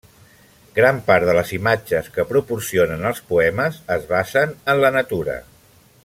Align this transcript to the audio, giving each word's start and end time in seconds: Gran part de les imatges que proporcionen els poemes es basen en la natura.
Gran 0.77 1.01
part 1.09 1.27
de 1.29 1.35
les 1.39 1.51
imatges 1.57 2.09
que 2.15 2.25
proporcionen 2.31 3.05
els 3.13 3.21
poemes 3.33 3.77
es 3.97 4.09
basen 4.17 4.57
en 4.75 4.83
la 4.85 4.93
natura. 5.01 5.37